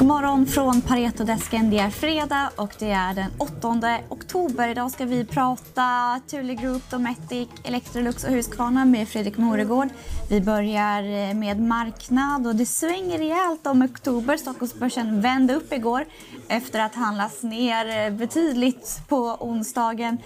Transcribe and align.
God 0.00 0.08
morgon 0.08 0.46
från 0.46 0.80
Paretodesken. 0.80 1.70
Det 1.70 1.78
är 1.78 1.90
fredag 1.90 2.50
och 2.56 2.74
det 2.78 2.90
är 2.90 3.14
den 3.14 3.30
8 3.38 3.98
oktober. 4.08 4.68
Idag 4.68 4.90
ska 4.90 5.04
vi 5.04 5.24
prata 5.24 6.20
Thule 6.30 6.54
Group, 6.54 6.90
Dometic, 6.90 7.48
Electrolux 7.64 8.24
och 8.24 8.30
Husqvarna 8.30 8.84
med 8.84 9.08
Fredrik 9.08 9.36
Moregård. 9.36 9.88
Vi 10.30 10.40
börjar 10.40 11.02
eh, 11.02 11.34
med 11.34 11.60
marknad 11.60 12.46
och 12.46 12.54
det 12.56 12.66
svänger 12.66 13.18
rejält 13.18 13.66
om 13.66 13.82
oktober. 13.82 14.36
Stockholmsbörsen 14.36 15.20
vände 15.20 15.54
upp 15.54 15.72
igår 15.72 16.04
efter 16.48 16.80
att 16.80 16.94
handlas 16.94 17.42
ner 17.42 18.06
eh, 18.06 18.10
betydligt 18.10 19.02
på 19.08 19.36
onsdagen. 19.40 20.18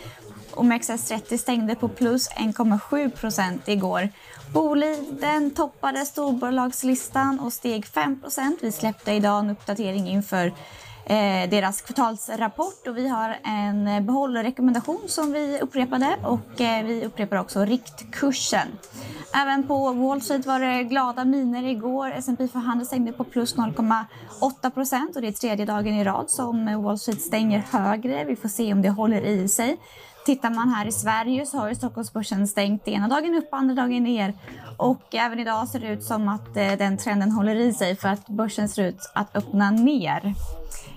OMXS30 0.51 1.37
stängde 1.37 1.75
på 1.75 1.89
plus 1.89 2.31
1,7 2.31 3.11
procent 3.11 3.69
igår. 3.69 4.09
Boliden 4.55 5.51
toppade 5.51 6.05
storbolagslistan 6.05 7.41
och 7.41 7.53
steg 7.53 7.85
5% 7.85 8.57
Vi 8.61 8.73
släppte 8.73 9.13
idag 9.13 9.39
en 9.39 9.51
uppdatering 9.51 10.09
inför 10.09 10.47
eh, 11.07 11.51
deras 11.51 11.83
kvartalsrapport 11.83 12.87
och 12.87 12.97
vi 12.97 13.09
har 13.09 13.37
en 13.45 14.07
behållrekommendation 14.07 15.01
som 15.07 15.33
vi 15.33 15.61
upprepade 15.61 16.17
och 16.23 16.61
eh, 16.61 16.85
vi 16.85 17.05
upprepar 17.05 17.37
också 17.37 17.65
riktkursen. 17.65 18.69
Även 19.35 19.67
på 19.67 19.93
Wall 19.93 20.23
Street 20.23 20.47
var 20.47 20.61
det 20.61 20.85
glada 20.85 21.25
miner 21.25 21.65
igår. 21.65 22.13
S&P 22.17 22.49
för 22.49 22.59
handel 22.59 22.87
stängde 22.87 23.13
på 23.13 23.25
plus 23.25 23.57
0,8 23.57 24.71
procent 24.71 25.17
och 25.17 25.23
det 25.23 25.29
är 25.29 25.33
tredje 25.33 25.67
dagen 25.67 25.95
i 25.95 26.05
rad 26.05 26.31
som 26.31 26.83
Wall 26.83 26.99
Street 26.99 27.21
stänger 27.21 27.59
högre. 27.71 28.25
Vi 28.25 28.37
får 28.37 28.49
se 28.49 28.73
om 28.73 28.83
det 28.83 28.91
håller 28.91 29.23
i 29.23 29.49
sig. 29.49 29.77
Tittar 30.25 30.51
man 30.51 30.69
här 30.69 30.87
i 30.87 30.93
Sverige 30.93 31.47
så 31.47 31.59
har 31.59 31.69
ju 31.69 31.75
Stockholmsbörsen 31.75 32.49
stängt 32.49 32.89
ena 32.89 33.09
dagen 33.09 33.35
upp, 33.35 33.49
andra 33.53 33.75
dagen 33.75 34.03
ner. 34.03 34.35
Och 34.77 35.15
även 35.15 35.39
idag 35.39 35.69
ser 35.69 35.81
det 35.81 35.89
ut 35.89 36.03
som 36.03 36.29
att 36.29 36.57
eh, 36.57 36.73
den 36.73 36.97
trenden 36.97 37.31
håller 37.31 37.57
i 37.57 37.73
sig 37.73 37.97
för 37.97 38.09
att 38.09 38.29
börsen 38.29 38.69
ser 38.69 38.85
ut 38.85 39.11
att 39.15 39.37
öppna 39.37 39.71
ner. 39.71 40.35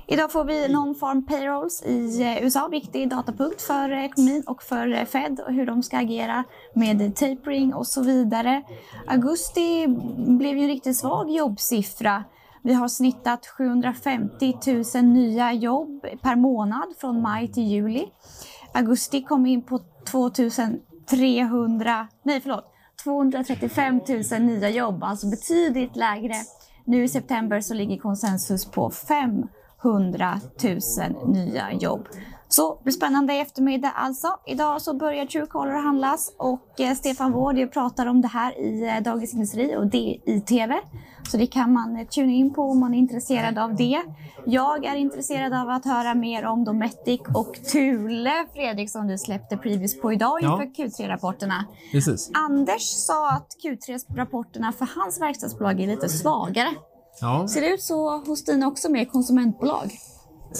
Idag 0.07 0.31
får 0.31 0.43
vi 0.43 0.67
non-farm 0.67 1.25
payrolls 1.27 1.83
i 1.83 2.21
eh, 2.21 2.43
USA, 2.43 2.67
viktig 2.67 3.09
datapunkt 3.09 3.61
för 3.61 3.91
ekonomin 3.91 4.43
och 4.47 4.63
för 4.63 4.93
eh, 4.93 5.05
Fed 5.05 5.39
och 5.39 5.53
hur 5.53 5.65
de 5.65 5.83
ska 5.83 5.97
agera 5.97 6.43
med 6.73 7.15
tapering 7.15 7.73
och 7.73 7.87
så 7.87 8.01
vidare. 8.03 8.63
Augusti 9.07 9.87
blev 10.17 10.57
ju 10.57 10.63
en 10.63 10.69
riktigt 10.69 10.97
svag 10.97 11.29
jobbsiffra. 11.29 12.23
Vi 12.63 12.73
har 12.73 12.87
snittat 12.87 13.47
750 13.47 14.57
000 14.95 15.03
nya 15.03 15.53
jobb 15.53 16.05
per 16.21 16.35
månad 16.35 16.93
från 16.97 17.21
maj 17.21 17.47
till 17.47 17.63
juli. 17.63 18.05
Augusti 18.77 19.21
kom 19.21 19.45
in 19.45 19.61
på 19.61 19.79
2300, 20.11 22.07
nej 22.23 22.41
förlåt, 22.41 22.65
235 23.03 24.01
000 24.31 24.41
nya 24.41 24.69
jobb, 24.69 25.03
alltså 25.03 25.29
betydligt 25.29 25.95
lägre. 25.95 26.33
Nu 26.85 27.03
i 27.03 27.07
september 27.07 27.61
så 27.61 27.73
ligger 27.73 27.97
konsensus 27.97 28.65
på 28.65 28.89
500 28.89 29.47
000 29.87 31.33
nya 31.33 31.73
jobb. 31.73 32.07
Så 32.49 32.79
blir 32.83 32.93
spännande 32.93 33.33
eftermiddag 33.33 33.91
alltså. 33.95 34.27
Idag 34.45 34.81
så 34.81 34.93
börjar 34.93 35.25
Truecaller 35.25 35.73
handlas 35.73 36.33
och 36.37 36.79
eh, 36.79 36.95
Stefan 36.95 37.31
Wård 37.31 37.71
pratar 37.73 38.05
om 38.05 38.21
det 38.21 38.27
här 38.27 38.59
i 38.59 38.87
eh, 38.87 39.03
Dagens 39.03 39.33
Industri 39.33 39.75
och 39.75 39.87
det 39.87 40.17
i 40.25 40.41
TV. 40.47 40.79
Så 41.31 41.37
det 41.37 41.47
kan 41.47 41.73
man 41.73 41.97
eh, 41.97 42.07
tuna 42.07 42.31
in 42.31 42.53
på 42.53 42.61
om 42.61 42.79
man 42.79 42.93
är 42.93 42.97
intresserad 42.97 43.57
av 43.57 43.75
det. 43.75 44.01
Jag 44.45 44.85
är 44.85 44.95
intresserad 44.95 45.53
av 45.53 45.69
att 45.69 45.85
höra 45.85 46.15
mer 46.15 46.45
om 46.45 46.63
Dometic 46.63 47.21
och 47.33 47.53
Thule, 47.71 48.45
Fredrik, 48.53 48.89
som 48.89 49.07
du 49.07 49.17
släppte 49.17 49.57
previous 49.57 50.01
på 50.01 50.13
idag 50.13 50.41
inför 50.41 50.71
ja. 50.75 50.85
Q3-rapporterna. 50.85 51.65
Anders 52.33 52.81
sa 52.81 53.29
att 53.31 53.47
Q3-rapporterna 53.63 54.71
för 54.71 54.89
hans 54.95 55.21
verkstadsbolag 55.21 55.79
är 55.79 55.87
lite 55.87 56.09
svagare. 56.09 56.69
Ja. 57.21 57.47
Ser 57.47 57.61
det 57.61 57.67
ut 57.67 57.81
så 57.83 58.17
hos 58.17 58.45
dina 58.45 58.67
också 58.67 58.89
med 58.89 59.11
konsumentbolag? 59.11 59.99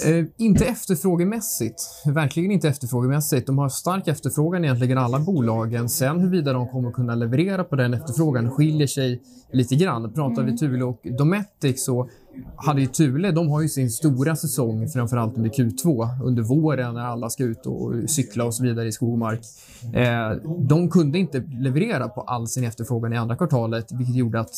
Eh, 0.05 0.25
inte 0.37 0.65
efterfrågemässigt. 0.65 1.81
Verkligen 2.05 2.51
inte 2.51 2.67
efterfrågemässigt. 2.67 3.47
De 3.47 3.57
har 3.57 3.69
stark 3.69 4.07
efterfrågan 4.07 4.63
egentligen 4.63 4.97
alla 4.97 5.19
bolagen. 5.19 5.89
Sen 5.89 6.19
huruvida 6.19 6.53
de 6.53 6.67
kommer 6.67 6.91
kunna 6.91 7.15
leverera 7.15 7.63
på 7.63 7.75
den 7.75 7.93
efterfrågan 7.93 8.51
skiljer 8.51 8.87
sig 8.87 9.21
lite 9.51 9.75
grann. 9.75 10.13
Pratar 10.13 10.41
mm. 10.41 10.45
vi 10.45 10.57
Thule 10.57 10.83
och 10.83 10.99
Dometic 11.17 11.85
så 11.85 12.09
hade 12.55 12.81
ju 12.81 12.87
Thule, 12.87 13.31
de 13.31 13.49
har 13.49 13.61
ju 13.61 13.69
sin 13.69 13.91
stora 13.91 14.35
säsong 14.35 14.87
framförallt 14.87 15.37
under 15.37 15.49
Q2 15.49 16.07
under 16.23 16.43
våren 16.43 16.93
när 16.93 17.01
alla 17.01 17.29
ska 17.29 17.43
ut 17.43 17.65
och 17.65 17.93
cykla 18.09 18.45
och 18.45 18.53
så 18.53 18.63
vidare 18.63 18.87
i 18.87 18.91
skog 18.91 19.11
och 19.11 19.17
mark. 19.17 19.39
Eh, 19.93 20.49
de 20.59 20.89
kunde 20.89 21.19
inte 21.19 21.43
leverera 21.59 22.09
på 22.09 22.21
all 22.21 22.47
sin 22.47 22.63
efterfrågan 22.63 23.13
i 23.13 23.17
andra 23.17 23.35
kvartalet 23.35 23.91
vilket 23.91 24.15
gjorde 24.15 24.39
att 24.39 24.51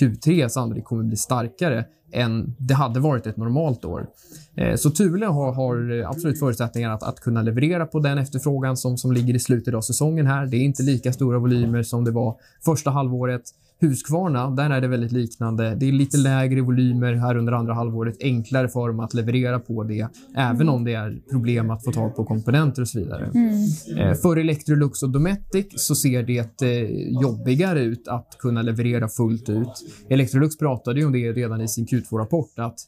Q3 0.00 0.48
sannolikt 0.48 0.86
kommer 0.86 1.04
bli 1.04 1.16
starkare 1.16 1.84
än 2.12 2.54
det 2.58 2.74
hade 2.74 3.00
varit 3.00 3.26
ett 3.26 3.36
normalt 3.36 3.84
år. 3.84 4.06
Eh, 4.54 4.76
så 4.76 4.90
Thule 4.90 5.26
har, 5.26 5.52
har 5.52 6.04
absolut 6.06 6.38
förutsättningar 6.38 6.90
att, 6.90 7.02
att, 7.02 7.20
kunna 7.20 7.42
leverera 7.42 7.86
på 7.86 7.98
den 7.98 8.18
efterfrågan 8.18 8.76
som, 8.76 8.98
som 8.98 9.12
ligger 9.12 9.34
i 9.34 9.38
slutet 9.38 9.74
av 9.74 9.80
säsongen 9.80 10.26
här. 10.26 10.46
Det 10.46 10.56
är 10.56 10.60
inte 10.60 10.82
lika 10.82 11.12
stora 11.12 11.38
volymer 11.38 11.82
som 11.82 12.04
det 12.04 12.10
var 12.10 12.36
första 12.64 12.90
halvåret. 12.90 13.42
Husqvarna, 13.80 14.50
där 14.50 14.70
är 14.70 14.80
det 14.80 14.88
väldigt 14.88 15.12
liknande. 15.12 15.74
Det 15.74 15.88
är 15.88 15.92
lite 15.92 16.16
lägre 16.16 16.60
volymer 16.60 17.14
här 17.14 17.36
under 17.36 17.52
andra 17.52 17.74
halvåret, 17.74 18.16
enklare 18.20 18.68
för 18.68 18.88
dem 18.88 19.00
att 19.00 19.14
leverera 19.14 19.58
på 19.60 19.84
det, 19.84 20.08
även 20.36 20.68
om 20.68 20.84
det 20.84 20.94
är 20.94 21.22
problem 21.30 21.70
att 21.70 21.84
få 21.84 21.92
tag 21.92 22.16
på 22.16 22.24
komponenter 22.24 22.82
och 22.82 22.88
så 22.88 22.98
vidare. 22.98 23.30
Mm. 23.34 23.64
Eh, 23.98 24.14
för 24.14 24.36
Electrolux 24.36 25.02
och 25.02 25.10
Dometic 25.10 25.66
så 25.76 25.94
ser 25.94 26.22
det 26.22 26.62
eh, 26.62 27.22
jobbigare 27.22 27.80
ut 27.80 28.08
att 28.08 28.36
kunna 28.38 28.62
leverera 28.62 29.08
fullt 29.08 29.48
ut. 29.48 29.84
Electrolux 30.08 30.58
pratade 30.58 31.00
ju 31.00 31.06
om 31.06 31.12
det 31.12 31.32
redan 31.32 31.60
i 31.60 31.68
sin 31.68 31.86
Q2-rapport, 31.86 32.58
att 32.58 32.78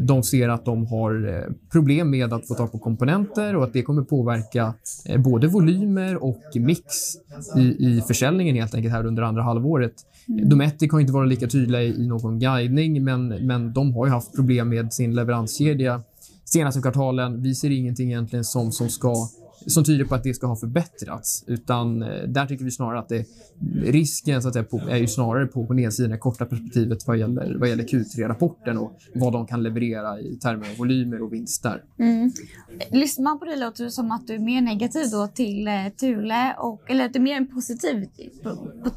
de 0.00 0.22
ser 0.22 0.48
att 0.48 0.64
de 0.64 0.86
har 0.86 1.28
eh, 1.28 1.52
problem 1.72 2.10
med 2.10 2.32
att 2.32 2.48
få 2.48 2.54
tag 2.54 2.72
på 2.72 2.78
komponenter 2.78 3.56
och 3.56 3.64
att 3.64 3.72
det 3.72 3.82
kommer 3.82 4.02
påverka 4.02 4.74
eh, 5.06 5.20
både 5.20 5.46
volymer 5.48 6.24
och 6.24 6.42
mix 6.54 6.84
i, 7.56 7.60
i 7.60 8.02
försäljningen 8.06 8.56
helt 8.56 8.74
enkelt 8.74 8.94
här 8.94 9.06
under 9.06 9.22
andra 9.22 9.42
halvåret. 9.42 9.94
Mm. 10.28 10.48
Dometic 10.48 10.92
har 10.92 11.00
inte 11.00 11.12
varit 11.12 11.28
lika 11.28 11.46
tydliga 11.46 11.82
i 11.82 12.06
någon 12.06 12.38
guidning, 12.38 13.04
men, 13.04 13.28
men 13.28 13.72
de 13.72 13.94
har 13.94 14.06
ju 14.06 14.12
haft 14.12 14.36
problem 14.36 14.68
med 14.68 14.92
sin 14.92 15.14
leveranskedja 15.14 16.02
senaste 16.44 16.80
kvartalen. 16.80 17.42
Vi 17.42 17.54
ser 17.54 17.70
ingenting 17.70 18.08
egentligen 18.08 18.44
som, 18.44 18.72
som 18.72 18.88
ska 18.88 19.28
som 19.66 19.84
tyder 19.84 20.04
på 20.04 20.14
att 20.14 20.22
det 20.22 20.34
ska 20.34 20.46
ha 20.46 20.56
förbättrats. 20.56 21.44
Utan 21.46 22.02
eh, 22.02 22.22
där 22.28 22.46
tycker 22.46 22.64
vi 22.64 22.70
snarare 22.70 22.98
att 22.98 23.08
det, 23.08 23.26
risken 23.84 24.42
så 24.42 24.48
att 24.48 24.54
säga, 24.54 24.64
på, 24.64 24.80
är 24.90 24.96
ju 24.96 25.06
snarare 25.06 25.46
på, 25.46 25.66
på 25.66 25.74
nedsidan, 25.74 26.10
det 26.10 26.18
korta 26.18 26.46
perspektivet 26.46 27.06
vad 27.06 27.18
gäller, 27.18 27.56
vad 27.58 27.68
gäller 27.68 27.84
Q3-rapporten 27.84 28.78
och 28.78 28.98
vad 29.14 29.32
de 29.32 29.46
kan 29.46 29.62
leverera 29.62 30.20
i 30.20 30.36
termer 30.36 30.70
av 30.70 30.76
volymer 30.76 31.22
och 31.22 31.32
vinster. 31.32 31.82
Mm. 31.98 32.32
Lyssnar 32.90 33.24
man 33.24 33.38
på 33.38 33.44
det 33.44 33.56
låter 33.56 33.84
det 33.84 33.90
som 33.90 34.10
att 34.10 34.26
du 34.26 34.34
är 34.34 34.38
mer 34.38 34.60
negativ 34.60 35.10
då 35.10 35.26
till 35.26 35.68
eh, 35.68 35.74
Thule, 36.00 36.54
och, 36.58 36.90
eller 36.90 37.04
att 37.04 37.12
du 37.12 37.18
är 37.18 37.22
mer 37.22 37.44
positiv 37.44 38.08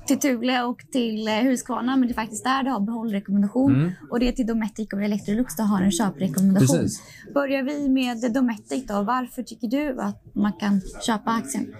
till 0.07 0.19
Thule 0.19 0.63
och 0.63 0.85
till 0.91 1.27
eh, 1.27 1.33
Husqvarna, 1.33 1.95
men 1.95 2.07
det 2.07 2.11
är 2.11 2.15
faktiskt 2.15 2.43
där 2.43 2.63
du 2.63 2.71
har 2.71 2.79
behållrekommendation 2.79 3.75
mm. 3.75 3.91
och 4.09 4.19
det 4.19 4.27
är 4.27 4.31
till 4.31 4.47
Dometic 4.47 4.93
och 4.93 5.03
Electrolux 5.03 5.55
du 5.55 5.63
har 5.63 5.81
en 5.81 5.91
köprekommendation. 5.91 6.77
Precis. 6.77 7.01
Börjar 7.33 7.63
vi 7.63 7.89
med 7.89 8.33
Dometic 8.33 8.87
då. 8.87 9.03
Varför 9.03 9.43
tycker 9.43 9.67
du 9.67 10.01
att 10.01 10.23
man 10.33 10.53
kan 10.59 10.81
köpa 11.05 11.31
aktien? 11.31 11.75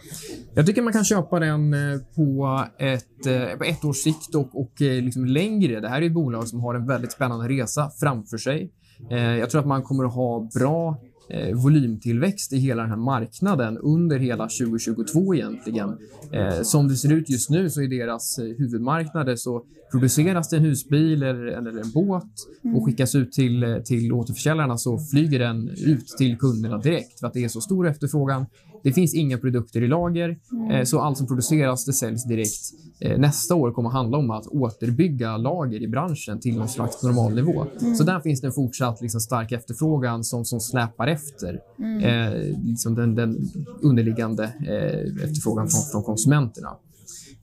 Jag 0.54 0.66
tycker 0.66 0.82
man 0.82 0.94
kan 0.94 1.06
köpa 1.06 1.40
den 1.40 1.74
eh, 1.74 2.00
på 2.16 2.60
ett, 2.78 3.26
eh, 3.26 3.58
på 3.58 3.64
ett 3.64 3.86
års 3.86 3.98
sikt 3.98 4.36
och, 4.36 4.62
och 4.62 4.82
eh, 4.82 5.04
liksom 5.04 5.26
längre. 5.26 5.80
Det 5.80 5.90
här 5.90 6.02
är 6.02 6.06
ett 6.06 6.14
bolag 6.14 6.48
som 6.48 6.60
har 6.60 6.76
en 6.76 6.88
väldigt 6.88 7.12
spännande 7.12 7.48
resa 7.50 7.92
framför 8.00 8.38
sig. 8.38 8.72
Jag 9.10 9.50
tror 9.50 9.62
att 9.62 9.68
man 9.68 9.84
kommer 9.84 10.04
att 10.06 10.14
ha 10.14 10.50
bra 10.60 10.98
eh, 11.30 11.56
volymtillväxt 11.56 12.54
i 12.54 12.58
hela 12.58 12.82
den 12.82 12.92
här 12.92 12.98
marknaden 12.98 13.78
under 13.78 14.20
hela 14.20 14.44
2022 14.44 15.36
egentligen. 15.36 15.98
Eh, 16.32 16.62
som 16.62 16.88
det 16.88 16.96
ser 16.96 17.12
ut 17.12 17.30
just 17.30 17.50
nu 17.50 17.70
så 17.70 17.82
i 17.82 17.88
deras 17.88 18.40
eh, 18.40 18.46
huvudmarknader 18.46 19.36
så 19.36 19.64
produceras 19.92 20.50
det 20.50 20.58
en 20.58 20.64
husbil 20.64 21.24
eller, 21.24 21.46
eller 21.46 21.72
en 21.72 21.92
båt 21.92 22.24
mm. 22.64 22.76
och 22.76 22.86
skickas 22.86 23.16
ut 23.16 23.32
till, 23.32 23.64
eh, 23.64 23.78
till 23.78 24.14
återförsäljarna 24.14 24.78
så 24.78 25.00
flyger 25.00 25.40
den 25.40 25.70
ut 25.70 26.08
till 26.08 26.38
kunderna 26.38 26.78
direkt 26.78 27.20
för 27.20 27.28
att 27.28 27.34
det 27.34 27.44
är 27.44 27.50
så 27.50 27.62
stor 27.62 27.88
efterfrågan. 27.88 28.46
Det 28.86 28.94
finns 28.94 29.14
inga 29.14 29.38
produkter 29.38 29.84
i 29.84 29.88
lager, 29.88 30.38
mm. 30.52 30.72
eh, 30.72 30.84
så 30.84 31.00
allt 31.00 31.18
som 31.18 31.28
produceras 31.28 31.86
det 31.86 31.94
säljs 31.94 32.26
direkt. 32.26 32.62
Eh, 33.00 33.20
nästa 33.20 33.56
år 33.56 33.72
kommer 33.72 33.90
handla 33.90 34.18
om 34.18 34.32
att 34.32 34.48
återbygga 34.48 35.38
lager 35.38 35.84
i 35.84 35.88
branschen 35.88 36.40
till 36.40 36.58
någon 36.58 36.70
slags 36.70 37.04
normalnivå. 37.04 37.66
Mm. 37.82 37.96
Så 37.96 38.04
där 38.04 38.20
finns 38.20 38.42
det 38.42 38.48
en 38.48 38.54
fortsatt 38.54 39.02
liksom, 39.02 39.22
stark 39.22 39.52
efterfrågan 39.52 40.24
som, 40.24 40.46
som 40.46 40.60
släpar 40.60 41.08
efter 41.08 41.60
mm. 41.80 42.04
eh, 42.04 42.58
liksom 42.64 42.96
den, 42.96 43.16
den 43.16 43.50
underliggande 43.82 44.44
eh, 44.44 45.24
efterfrågan 45.24 45.68
från, 45.68 45.82
från 45.92 46.04
konsumenterna. 46.04 46.70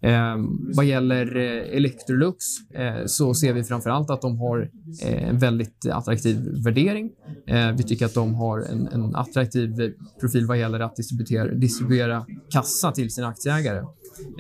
Eh, 0.01 0.37
vad 0.77 0.85
gäller 0.85 1.37
eh, 1.37 1.77
Electrolux 1.77 2.45
eh, 2.75 3.07
så 3.07 3.35
ser 3.35 3.53
vi 3.53 3.65
framför 3.65 3.91
allt 3.91 4.11
att 4.11 4.23
de 4.23 4.39
har 4.39 4.71
eh, 5.03 5.29
en 5.29 5.39
väldigt 5.39 5.87
attraktiv 5.91 6.37
värdering. 6.65 7.11
Eh, 7.47 7.73
vi 7.73 7.83
tycker 7.83 8.07
att 8.07 8.15
de 8.15 8.35
har 8.35 8.61
en, 8.61 8.87
en 8.87 9.15
attraktiv 9.15 9.95
profil 10.21 10.47
vad 10.47 10.59
gäller 10.59 10.81
att 10.81 10.97
distribuera, 10.97 11.55
distribuera 11.55 12.27
kassa 12.51 12.93
till 12.93 13.11
sina 13.11 13.27
aktieägare. 13.27 13.83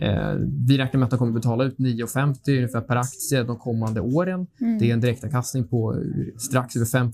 Eh, 0.00 0.34
vi 0.68 0.78
räknar 0.78 0.98
med 0.98 1.04
att 1.04 1.10
de 1.10 1.18
kommer 1.18 1.32
betala 1.32 1.64
ut 1.64 1.78
9,50 1.78 2.56
ungefär 2.56 2.80
per 2.80 2.96
aktie 2.96 3.42
de 3.42 3.58
kommande 3.58 4.00
åren. 4.00 4.46
Mm. 4.60 4.78
Det 4.78 4.90
är 4.90 4.92
en 4.92 5.00
direktavkastning 5.00 5.68
på 5.68 6.02
strax 6.38 6.76
över 6.76 6.86
5 6.86 7.12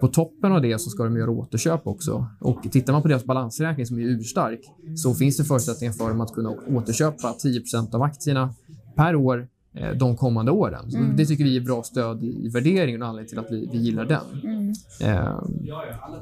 på 0.00 0.08
toppen 0.08 0.52
av 0.52 0.62
det 0.62 0.80
så 0.80 0.90
ska 0.90 1.04
de 1.04 1.16
göra 1.16 1.30
återköp 1.30 1.86
också. 1.86 2.26
Och 2.40 2.62
tittar 2.72 2.92
man 2.92 3.02
på 3.02 3.08
deras 3.08 3.24
balansräkning 3.24 3.86
som 3.86 3.98
är 3.98 4.02
urstark 4.02 4.60
så 4.96 5.14
finns 5.14 5.36
det 5.36 5.44
förutsättningar 5.44 5.92
för 5.92 6.08
dem 6.08 6.20
att 6.20 6.32
kunna 6.32 6.50
återköpa 6.50 7.34
10% 7.44 7.94
av 7.94 8.02
aktierna 8.02 8.54
per 8.96 9.16
år 9.16 9.48
eh, 9.74 9.90
de 9.90 10.16
kommande 10.16 10.52
åren. 10.52 10.90
Mm. 10.94 11.16
Det 11.16 11.26
tycker 11.26 11.44
vi 11.44 11.56
är 11.56 11.60
bra 11.60 11.82
stöd 11.82 12.24
i 12.24 12.48
värderingen 12.48 13.02
och 13.02 13.08
anledning 13.08 13.28
till 13.28 13.38
att 13.38 13.50
vi, 13.50 13.68
vi 13.72 13.78
gillar 13.78 14.04
den. 14.04 14.42
Mm. 14.44 14.72
Eh, 15.00 15.42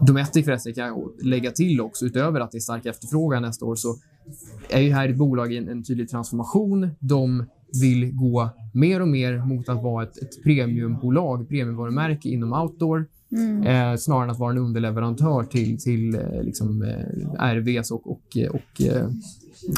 Dometic 0.00 0.44
förresten 0.44 0.74
kan 0.74 0.86
jag 0.86 1.10
lägga 1.22 1.50
till 1.50 1.80
också, 1.80 2.06
utöver 2.06 2.40
att 2.40 2.52
det 2.52 2.58
är 2.58 2.60
stark 2.60 2.86
efterfrågan 2.86 3.42
nästa 3.42 3.64
år 3.64 3.74
så 3.74 3.96
är 4.68 4.80
ju 4.80 4.92
här 4.92 5.08
ett 5.08 5.16
bolag 5.16 5.52
i 5.52 5.56
en, 5.56 5.68
en 5.68 5.84
tydlig 5.84 6.08
transformation. 6.08 6.90
De 6.98 7.46
vill 7.80 8.12
gå 8.12 8.50
mer 8.74 9.00
och 9.02 9.08
mer 9.08 9.38
mot 9.38 9.68
att 9.68 9.82
vara 9.82 10.04
ett, 10.04 10.18
ett 10.18 10.42
premiumbolag, 10.42 11.48
premiumvarumärke 11.48 12.28
inom 12.28 12.52
outdoor. 12.52 13.06
Mm. 13.32 13.62
Eh, 13.62 13.96
snarare 13.96 14.24
än 14.24 14.30
att 14.30 14.38
vara 14.38 14.52
en 14.52 14.58
underleverantör 14.58 15.44
till, 15.44 15.78
till 15.78 16.14
eh, 16.14 16.42
liksom, 16.42 16.82
eh, 16.82 17.54
RVs 17.54 17.90
och, 17.90 18.10
och, 18.10 18.36
och, 18.50 18.82
eh, 18.82 19.08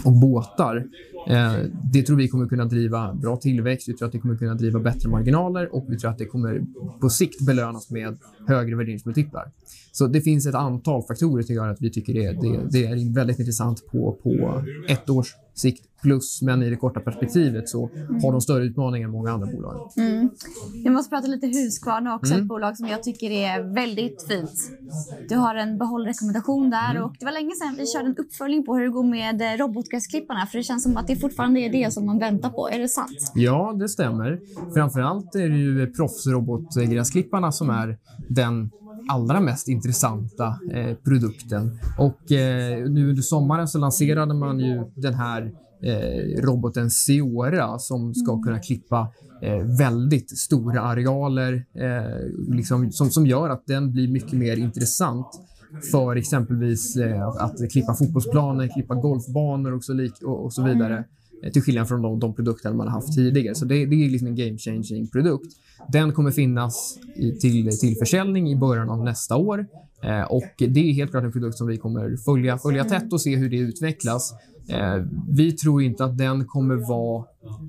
och 0.04 0.12
båtar. 0.12 0.86
Eh, 1.28 1.52
det 1.92 2.02
tror 2.02 2.16
vi 2.16 2.28
kommer 2.28 2.46
kunna 2.48 2.64
driva 2.64 3.14
bra 3.14 3.36
tillväxt, 3.36 3.88
vi 3.88 3.92
tror 3.94 4.06
att 4.06 4.12
det 4.12 4.18
kommer 4.18 4.36
kunna 4.36 4.54
driva 4.54 4.80
bättre 4.80 5.08
marginaler 5.08 5.74
och 5.74 5.84
vi 5.88 5.98
tror 5.98 6.10
att 6.10 6.18
det 6.18 6.26
kommer 6.26 6.62
på 7.00 7.10
sikt 7.10 7.40
belönas 7.46 7.90
med 7.90 8.18
högre 8.48 8.76
värderingsmultiplar. 8.76 9.50
Så 9.92 10.06
det 10.06 10.20
finns 10.20 10.46
ett 10.46 10.54
antal 10.54 11.02
faktorer 11.02 11.42
som 11.42 11.54
gör 11.54 11.68
att 11.68 11.80
vi 11.80 11.90
tycker 11.90 12.14
det, 12.14 12.32
det, 12.32 12.60
det 12.70 12.86
är 12.86 13.14
väldigt 13.14 13.38
intressant 13.38 13.86
på, 13.86 14.18
på 14.22 14.62
ett 14.88 15.10
års 15.10 15.34
sikt 15.54 15.84
plus, 16.02 16.42
men 16.42 16.62
i 16.62 16.70
det 16.70 16.76
korta 16.76 17.00
perspektivet 17.00 17.68
så 17.68 17.90
har 18.22 18.32
de 18.32 18.40
större 18.40 18.64
utmaningar 18.64 19.06
än 19.08 19.12
många 19.12 19.30
andra 19.30 19.46
bolag. 19.46 19.90
Mm. 19.96 20.30
Vi 20.84 20.90
måste 20.90 21.10
prata 21.10 21.26
lite 21.26 21.46
Husqvarna 21.46 22.14
också, 22.16 22.32
Mm. 22.32 22.42
ett 22.42 22.48
bolag 22.48 22.76
som 22.76 22.86
jag 22.88 23.02
tycker 23.02 23.30
är 23.30 23.74
väldigt 23.74 24.26
fint. 24.28 24.70
Du 25.28 25.36
har 25.36 25.54
en 25.54 25.78
behållrekommendation 25.78 26.70
där 26.70 26.90
Mm. 26.90 27.02
och 27.02 27.14
det 27.18 27.24
var 27.24 27.32
länge 27.32 27.54
sedan 27.54 27.74
vi 27.78 27.86
körde 27.86 28.06
en 28.06 28.16
uppföljning 28.16 28.64
på 28.64 28.74
hur 28.74 28.82
det 28.82 28.90
går 28.90 29.04
med 29.04 29.42
eh, 29.42 29.58
robotgräsklipparna 29.70 30.46
för 30.46 30.58
det 30.58 30.64
känns 30.64 30.82
som 30.82 30.96
att 30.96 31.06
det 31.06 31.16
fortfarande 31.16 31.60
är 31.60 31.72
det 31.72 31.92
som 31.92 32.06
man 32.06 32.18
väntar 32.18 32.50
på. 32.50 32.68
Är 32.68 32.78
det 32.78 32.88
sant? 32.88 33.32
Ja, 33.34 33.76
det 33.78 33.88
stämmer. 33.88 34.40
Framförallt 34.74 35.34
är 35.34 35.48
det 35.48 35.56
ju 35.56 35.86
proffsrobotgräsklipparna 35.86 37.52
som 37.52 37.70
är 37.70 37.98
den 38.28 38.70
allra 39.08 39.40
mest 39.40 39.68
intressanta 39.68 40.58
eh, 40.72 40.96
produkten. 40.96 41.78
Och 41.98 42.32
eh, 42.32 42.90
nu 42.90 43.08
under 43.08 43.22
sommaren 43.22 43.68
så 43.68 43.78
lanserade 43.78 44.34
man 44.34 44.60
ju 44.60 44.84
den 44.94 45.14
här 45.14 45.52
eh, 45.82 46.42
roboten 46.42 46.90
Seora 46.90 47.78
som 47.78 48.14
ska 48.14 48.42
kunna 48.42 48.58
klippa 48.58 49.08
eh, 49.42 49.78
väldigt 49.78 50.38
stora 50.38 50.80
arealer 50.80 51.64
eh, 51.74 52.54
liksom, 52.54 52.92
som, 52.92 53.10
som 53.10 53.26
gör 53.26 53.50
att 53.50 53.66
den 53.66 53.92
blir 53.92 54.08
mycket 54.08 54.32
mer 54.32 54.56
intressant 54.56 55.26
för 55.90 56.16
exempelvis 56.16 56.96
eh, 56.96 57.28
att 57.28 57.70
klippa 57.72 57.94
fotbollsplaner, 57.94 58.68
klippa 58.74 58.94
golfbanor 58.94 59.72
och 59.72 59.84
så, 59.84 59.92
lik, 59.92 60.12
och, 60.22 60.44
och 60.44 60.52
så 60.52 60.62
vidare. 60.62 61.04
Eh, 61.42 61.52
Till 61.52 61.62
skillnad 61.62 61.88
från 61.88 62.02
de, 62.02 62.18
de 62.20 62.34
produkter 62.34 62.72
man 62.72 62.86
har 62.86 62.94
haft 62.94 63.14
tidigare. 63.14 63.54
Så 63.54 63.64
det, 63.64 63.86
det 63.86 64.04
är 64.04 64.10
liksom 64.10 64.28
en 64.28 64.36
game 64.36 64.58
changing 64.58 65.06
produkt. 65.08 65.52
Den 65.88 66.12
kommer 66.12 66.30
finnas 66.30 66.98
i, 67.16 67.32
till, 67.32 67.78
till 67.78 67.96
försäljning 67.96 68.50
i 68.50 68.56
början 68.56 68.90
av 68.90 69.04
nästa 69.04 69.36
år. 69.36 69.66
Eh, 70.02 70.22
och 70.22 70.52
Det 70.58 70.80
är 70.90 70.92
helt 70.92 71.10
klart 71.10 71.24
en 71.24 71.32
produkt 71.32 71.56
som 71.58 71.66
vi 71.66 71.76
kommer 71.76 72.16
följa, 72.16 72.58
följa 72.58 72.84
tätt 72.84 73.12
och 73.12 73.20
se 73.20 73.36
hur 73.36 73.50
det 73.50 73.56
utvecklas. 73.56 74.34
Eh, 74.68 75.04
vi 75.28 75.52
tror 75.52 75.82
inte 75.82 76.04
att 76.04 76.18
den 76.18 76.44
kommer 76.44 76.88
vara... 76.88 77.24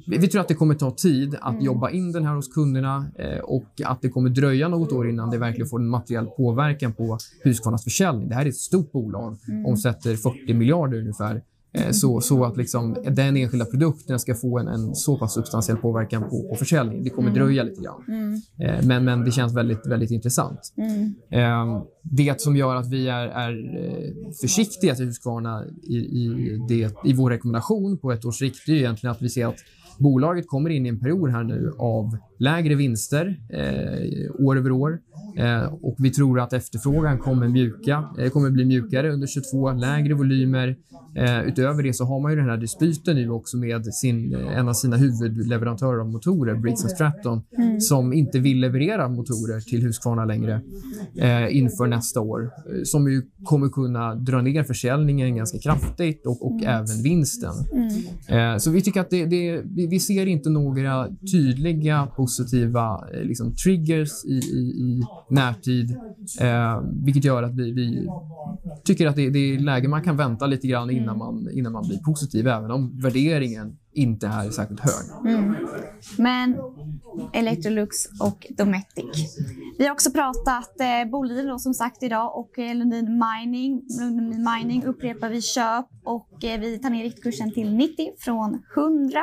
Vi, 0.07 0.27
tror 0.27 0.41
att 0.41 0.47
det 0.47 0.53
kommer 0.53 0.75
ta 0.75 0.91
tid 0.91 1.35
att 1.41 1.63
jobba 1.63 1.89
in 1.89 2.11
den 2.11 2.25
här 2.25 2.35
hos 2.35 2.47
kunderna 2.47 3.05
eh, 3.15 3.39
och 3.39 3.65
att 3.85 4.01
det 4.01 4.09
kommer 4.09 4.29
dröja 4.29 4.67
något 4.67 4.91
år 4.91 5.09
innan 5.09 5.29
det 5.29 5.37
verkligen 5.37 5.69
får 5.69 5.79
en 5.79 5.87
materiell 5.87 6.25
påverkan 6.25 6.93
på 6.93 7.17
Husqvarnas 7.43 7.83
försäljning. 7.83 8.29
Det 8.29 8.35
här 8.35 8.45
är 8.45 8.49
ett 8.49 8.55
stort 8.55 8.91
bolag, 8.91 9.37
omsätter 9.65 10.15
40 10.15 10.53
miljarder 10.53 10.97
ungefär. 10.97 11.41
Eh, 11.73 11.91
Så, 11.91 12.21
så 12.21 12.43
att 12.45 12.57
liksom 12.57 12.97
den 13.11 13.37
enskilda 13.37 13.65
produkten 13.65 14.19
ska 14.19 14.35
få 14.35 14.59
en, 14.59 14.67
en 14.67 14.95
så 14.95 15.17
pass 15.17 15.33
substantiell 15.33 15.77
påverkan 15.77 16.21
på, 16.23 16.49
på 16.49 16.55
försäljning. 16.55 17.03
Det 17.03 17.09
kommer 17.09 17.31
dröja 17.33 17.63
lite 17.63 17.81
grann. 17.81 18.01
Eh, 18.59 18.85
Men, 18.85 19.05
men 19.05 19.25
det 19.25 19.31
känns 19.31 19.55
väldigt, 19.55 19.87
väldigt 19.87 20.11
intressant. 20.11 20.73
Mm. 20.77 21.13
Eh, 21.29 21.83
Det 22.03 22.41
som 22.41 22.55
gör 22.55 22.75
att 22.75 22.91
vi 22.91 23.07
är, 23.07 23.27
är 23.27 23.51
eh, 23.85 24.31
försiktiga 24.41 24.95
till 24.95 25.05
Husqvarna 25.05 25.65
i, 25.83 25.95
i, 25.95 26.57
det, 26.69 26.95
i 27.05 27.13
vår 27.13 27.29
rekommendation 27.29 27.97
på 27.97 28.11
ett 28.11 28.25
års 28.25 28.39
sikt 28.39 28.69
är 28.69 28.73
egentligen 28.73 29.11
att 29.11 29.21
vi 29.21 29.29
ser 29.29 29.47
att 29.47 29.59
bolaget 29.99 30.47
kommer 30.47 30.69
in 30.69 30.85
i 30.85 30.89
en 30.89 30.99
period 30.99 31.29
här 31.31 31.43
nu 31.43 31.71
av 31.79 32.17
lägre 32.39 32.75
vinster 32.75 33.39
eh, 33.49 34.45
år 34.45 34.57
över 34.57 34.71
år. 34.71 34.99
Eh, 35.35 35.73
och 35.81 35.95
vi 35.99 36.09
tror 36.09 36.39
att 36.39 36.53
efterfrågan 36.53 37.17
kommer, 37.17 37.47
mjuka, 37.47 38.03
eh, 38.19 38.29
kommer 38.29 38.49
bli 38.49 38.65
mjukare 38.65 39.13
under 39.13 39.27
22, 39.27 39.71
lägre 39.71 40.13
volymer. 40.13 40.75
Eh, 41.15 41.41
utöver 41.41 41.83
det 41.83 41.93
så 41.93 42.05
har 42.05 42.19
man 42.19 42.31
ju 42.31 42.37
den 42.37 42.49
här 42.49 42.57
dispyten 42.57 43.15
nu 43.15 43.29
också 43.29 43.57
med 43.57 43.85
sin, 43.93 44.35
en 44.35 44.67
av 44.69 44.73
sina 44.73 44.97
huvudleverantörer 44.97 45.99
av 45.99 46.09
motorer, 46.09 46.55
Briggs 46.55 46.81
Stratton, 46.81 47.41
som 47.79 48.13
inte 48.13 48.39
vill 48.39 48.59
leverera 48.59 49.07
motorer 49.07 49.59
till 49.59 49.81
Husqvarna 49.81 50.25
längre 50.25 50.61
inför 51.49 51.87
nästa 51.87 52.21
år. 52.21 52.51
Som 52.83 53.11
ju 53.11 53.21
kommer 53.43 53.69
kunna 53.69 54.15
dra 54.15 54.41
ner 54.41 54.63
försäljningen 54.63 55.35
ganska 55.35 55.59
kraftigt 55.59 56.25
och, 56.25 56.45
och 56.45 56.63
även 56.63 57.03
vinsten. 57.03 57.53
Eh, 58.27 58.57
så 58.57 58.71
vi 58.71 58.81
tycker 58.81 59.01
att 59.01 59.09
det, 59.09 59.25
det, 59.25 59.61
vi, 59.65 59.99
ser 59.99 60.25
inte 60.25 60.49
några 60.49 61.07
tydliga 61.31 62.07
positiva 62.15 63.07
liksom, 63.23 63.55
triggers 63.55 64.25
i, 64.25 64.33
i, 64.33 64.59
i 64.59 65.01
närtid. 65.31 65.97
Eh, 66.39 66.81
vilket 67.03 67.23
gör 67.23 67.43
att 67.43 67.55
vi, 67.55 67.71
vi 67.71 68.09
tycker 68.83 69.07
att 69.07 69.15
det, 69.15 69.29
det 69.29 69.39
är 69.39 69.59
läge 69.59 69.87
man 69.87 70.03
kan 70.03 70.17
vänta 70.17 70.45
lite 70.45 70.67
grann 70.67 70.89
innan 70.89 71.17
man, 71.17 71.49
innan 71.53 71.71
man 71.71 71.87
blir 71.87 71.97
positiv, 71.97 72.47
även 72.47 72.71
om 72.71 72.99
värderingen 73.01 73.77
inte 73.93 74.27
är 74.27 74.49
särskilt 74.49 74.79
hög. 74.79 75.33
Mm. 75.33 75.55
Men 76.17 76.57
Electrolux 77.33 77.95
och 78.19 78.47
Dometic. 78.49 79.37
Vi 79.77 79.85
har 79.85 79.91
också 79.91 80.11
pratat 80.11 80.79
eh, 80.79 81.11
Boliden 81.11 81.47
då, 81.47 81.59
som 81.59 81.73
sagt 81.73 82.03
idag 82.03 82.37
och 82.39 82.59
eh, 82.59 82.75
Lundin 82.75 83.23
Mining. 83.25 83.81
Lundin 83.99 84.47
Mining 84.53 84.85
upprepar 84.85 85.29
vi 85.29 85.41
köp 85.41 85.85
och 86.03 86.43
eh, 86.43 86.59
vi 86.59 86.79
tar 86.79 86.89
ner 86.89 87.03
riktkursen 87.03 87.53
till 87.53 87.73
90 87.75 88.11
från 88.19 88.63
100. 88.75 89.19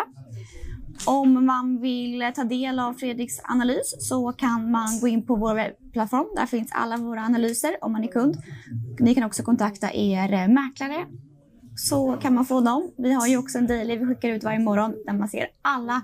Om 1.07 1.47
man 1.47 1.81
vill 1.81 2.33
ta 2.37 2.45
del 2.45 2.79
av 2.79 2.95
Fredriks 2.95 3.41
analys 3.45 3.97
så 3.99 4.33
kan 4.33 4.71
man 4.71 5.01
gå 5.01 5.09
in 5.09 5.27
på 5.27 5.37
vår 5.37 5.55
webbplattform. 5.55 6.27
Där 6.37 6.47
finns 6.47 6.73
alla 6.73 6.97
våra 6.97 7.21
analyser 7.21 7.77
om 7.81 7.93
man 7.93 8.05
är 8.05 8.09
kund. 8.09 8.37
Ni 9.01 9.15
kan 9.15 9.25
också 9.25 9.43
kontakta 9.43 9.93
er 9.93 10.49
mäklare 10.49 11.07
så 11.77 12.13
kan 12.13 12.35
man 12.35 12.45
få 12.45 12.61
dem. 12.61 12.91
Vi 12.97 13.13
har 13.13 13.27
ju 13.27 13.37
också 13.37 13.59
en 13.59 13.67
daily 13.67 13.97
vi 13.97 14.07
skickar 14.07 14.29
ut 14.29 14.45
varje 14.45 14.59
morgon 14.59 14.95
där 15.07 15.13
man 15.13 15.29
ser 15.29 15.49
alla 15.63 16.03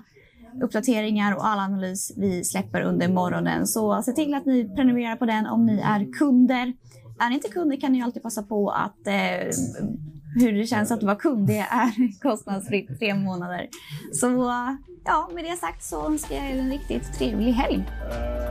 uppdateringar 0.61 1.35
och 1.35 1.47
all 1.47 1.59
analys 1.59 2.11
vi 2.17 2.43
släpper 2.43 2.81
under 2.81 3.07
morgonen. 3.07 3.67
Så 3.67 4.01
se 4.01 4.11
till 4.11 4.33
att 4.33 4.45
ni 4.45 4.75
prenumererar 4.75 5.15
på 5.15 5.25
den 5.25 5.45
om 5.45 5.65
ni 5.65 5.79
är 5.79 6.13
kunder. 6.13 6.73
Är 7.19 7.29
ni 7.29 7.35
inte 7.35 7.49
kunder 7.49 7.77
kan 7.77 7.91
ni 7.91 8.01
alltid 8.01 8.23
passa 8.23 8.43
på 8.43 8.69
att 8.69 9.07
eh, 9.07 9.49
hur 10.35 10.53
det 10.53 10.67
känns 10.67 10.91
att 10.91 11.03
vara 11.03 11.15
kund, 11.15 11.47
det 11.47 11.57
är 11.57 12.19
kostnadsfritt 12.21 12.99
tre 12.99 13.13
månader. 13.13 13.67
Så 14.13 14.51
ja, 15.05 15.29
med 15.33 15.43
det 15.43 15.57
sagt 15.57 15.83
så 15.83 16.05
önskar 16.05 16.35
jag 16.35 16.45
er 16.45 16.59
en 16.59 16.71
riktigt 16.71 17.13
trevlig 17.17 17.51
helg. 17.51 17.83
Eh, 18.11 18.44